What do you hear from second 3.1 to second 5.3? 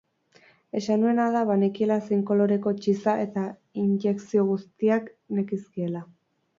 eta injekzio guztiak